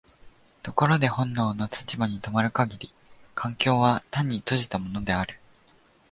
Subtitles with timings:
[0.63, 2.91] ところで本能の立場に止まる限り
[3.35, 5.39] 環境は単に閉じたものである。